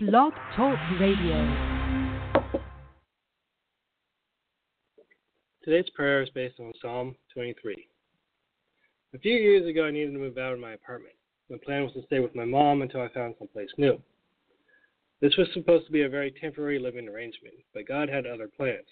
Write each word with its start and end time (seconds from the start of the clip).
Blog 0.00 0.32
Talk 0.54 0.78
Radio. 1.00 1.82
Today's 5.64 5.90
prayer 5.92 6.22
is 6.22 6.28
based 6.36 6.60
on 6.60 6.72
Psalm 6.80 7.16
23. 7.34 7.88
A 9.14 9.18
few 9.18 9.34
years 9.34 9.68
ago, 9.68 9.86
I 9.86 9.90
needed 9.90 10.12
to 10.12 10.18
move 10.20 10.38
out 10.38 10.52
of 10.52 10.60
my 10.60 10.74
apartment. 10.74 11.16
My 11.50 11.56
plan 11.64 11.82
was 11.82 11.94
to 11.94 12.02
stay 12.06 12.20
with 12.20 12.36
my 12.36 12.44
mom 12.44 12.82
until 12.82 13.00
I 13.00 13.08
found 13.08 13.34
someplace 13.40 13.70
new. 13.76 14.00
This 15.20 15.36
was 15.36 15.48
supposed 15.52 15.86
to 15.86 15.92
be 15.92 16.02
a 16.02 16.08
very 16.08 16.30
temporary 16.30 16.78
living 16.78 17.08
arrangement, 17.08 17.56
but 17.74 17.88
God 17.88 18.08
had 18.08 18.24
other 18.24 18.46
plans. 18.46 18.86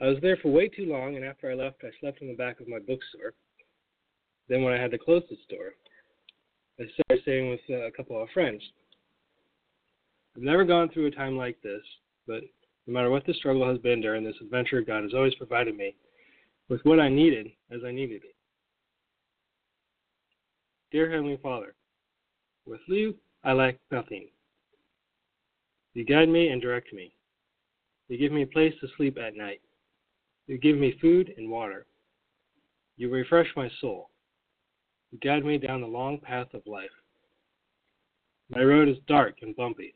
I 0.00 0.06
was 0.06 0.18
there 0.22 0.36
for 0.36 0.52
way 0.52 0.68
too 0.68 0.86
long, 0.86 1.16
and 1.16 1.24
after 1.24 1.50
I 1.50 1.54
left, 1.54 1.82
I 1.82 1.90
slept 1.98 2.22
in 2.22 2.28
the 2.28 2.34
back 2.34 2.60
of 2.60 2.68
my 2.68 2.78
bookstore. 2.78 3.34
Then, 4.48 4.62
when 4.62 4.74
I 4.74 4.80
had 4.80 4.92
to 4.92 4.98
close 4.98 5.24
the 5.28 5.38
store, 5.44 5.72
I 6.78 6.84
started 6.84 7.22
staying 7.22 7.50
with 7.50 7.60
uh, 7.68 7.86
a 7.86 7.90
couple 7.90 8.22
of 8.22 8.28
friends. 8.30 8.62
I've 10.36 10.42
never 10.42 10.64
gone 10.64 10.88
through 10.88 11.06
a 11.06 11.10
time 11.10 11.36
like 11.36 11.60
this, 11.62 11.82
but 12.26 12.42
no 12.86 12.94
matter 12.94 13.10
what 13.10 13.26
the 13.26 13.34
struggle 13.34 13.68
has 13.68 13.78
been 13.78 14.00
during 14.00 14.24
this 14.24 14.36
adventure, 14.40 14.80
God 14.80 15.02
has 15.02 15.14
always 15.14 15.34
provided 15.34 15.76
me 15.76 15.94
with 16.68 16.80
what 16.84 17.00
I 17.00 17.08
needed 17.08 17.48
as 17.70 17.80
I 17.86 17.92
needed 17.92 18.22
it. 18.24 18.34
Dear 20.90 21.10
Heavenly 21.10 21.38
Father, 21.42 21.74
with 22.66 22.80
you 22.86 23.14
I 23.44 23.52
lack 23.52 23.76
nothing. 23.90 24.28
You 25.94 26.04
guide 26.04 26.28
me 26.28 26.48
and 26.48 26.62
direct 26.62 26.92
me. 26.92 27.12
You 28.08 28.18
give 28.18 28.32
me 28.32 28.42
a 28.42 28.46
place 28.46 28.74
to 28.80 28.88
sleep 28.96 29.18
at 29.18 29.36
night. 29.36 29.60
You 30.46 30.58
give 30.58 30.76
me 30.76 30.98
food 31.00 31.32
and 31.36 31.50
water. 31.50 31.86
You 32.96 33.10
refresh 33.10 33.48
my 33.56 33.70
soul. 33.80 34.10
You 35.10 35.18
guide 35.18 35.44
me 35.44 35.58
down 35.58 35.80
the 35.80 35.86
long 35.86 36.18
path 36.18 36.54
of 36.54 36.62
life. 36.66 36.90
My 38.48 38.62
road 38.62 38.88
is 38.88 38.96
dark 39.06 39.36
and 39.42 39.56
bumpy. 39.56 39.94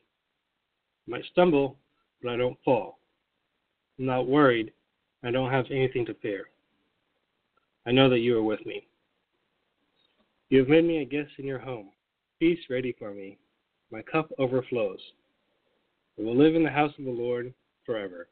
I 1.07 1.11
might 1.11 1.25
stumble, 1.31 1.77
but 2.21 2.31
I 2.31 2.37
don't 2.37 2.57
fall. 2.65 2.99
I'm 3.97 4.05
not 4.05 4.27
worried. 4.27 4.73
I 5.23 5.31
don't 5.31 5.51
have 5.51 5.65
anything 5.71 6.05
to 6.07 6.13
fear. 6.15 6.45
I 7.85 7.91
know 7.91 8.09
that 8.09 8.19
you 8.19 8.37
are 8.37 8.43
with 8.43 8.65
me. 8.65 8.87
You 10.49 10.59
have 10.59 10.67
made 10.67 10.85
me 10.85 11.01
a 11.01 11.05
guest 11.05 11.31
in 11.39 11.45
your 11.45 11.59
home, 11.59 11.89
peace 12.39 12.59
ready 12.69 12.95
for 12.97 13.13
me. 13.13 13.37
My 13.91 14.01
cup 14.01 14.31
overflows. 14.37 14.99
I 16.19 16.23
will 16.23 16.35
live 16.35 16.55
in 16.55 16.63
the 16.63 16.69
house 16.69 16.93
of 16.99 17.05
the 17.05 17.11
Lord 17.11 17.53
forever. 17.85 18.27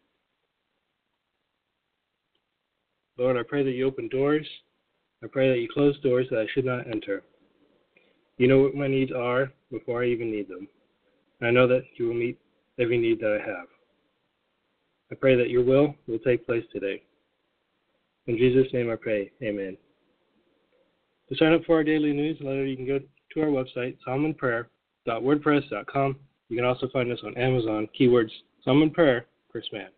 Lord, 3.17 3.37
I 3.37 3.43
pray 3.43 3.63
that 3.63 3.71
you 3.71 3.87
open 3.87 4.09
doors. 4.09 4.47
I 5.23 5.27
pray 5.27 5.49
that 5.49 5.59
you 5.59 5.69
close 5.73 5.97
doors 6.01 6.27
that 6.29 6.39
I 6.39 6.47
should 6.53 6.65
not 6.65 6.87
enter. 6.87 7.23
You 8.37 8.49
know 8.49 8.59
what 8.61 8.75
my 8.75 8.87
needs 8.87 9.13
are 9.13 9.51
before 9.71 10.03
I 10.03 10.07
even 10.07 10.29
need 10.29 10.49
them. 10.49 10.67
I 11.41 11.51
know 11.51 11.67
that 11.67 11.83
you 11.97 12.07
will 12.07 12.13
meet 12.13 12.37
every 12.79 12.97
need 12.97 13.19
that 13.19 13.39
I 13.41 13.47
have. 13.47 13.67
I 15.11 15.15
pray 15.15 15.35
that 15.35 15.49
your 15.49 15.63
will 15.63 15.93
will 16.07 16.19
take 16.19 16.45
place 16.45 16.63
today. 16.73 17.01
In 18.27 18.37
Jesus' 18.37 18.71
name 18.73 18.89
I 18.89 18.95
pray. 18.95 19.31
Amen. 19.43 19.77
To 21.29 21.35
sign 21.35 21.53
up 21.53 21.63
for 21.65 21.75
our 21.75 21.83
daily 21.83 22.13
newsletter, 22.13 22.65
you 22.65 22.75
can 22.75 22.87
go 22.87 22.99
to 22.99 23.41
our 23.41 23.47
website, 23.47 23.97
psalmandprayer.wordpress.com. 24.07 26.15
You 26.49 26.55
can 26.55 26.65
also 26.65 26.87
find 26.89 27.11
us 27.11 27.19
on 27.23 27.37
Amazon, 27.37 27.87
keywords 27.99 28.31
Psalm 28.63 28.81
and 28.81 28.93
Prayer, 28.93 29.27
Chris 29.51 29.65
Mann. 29.71 29.89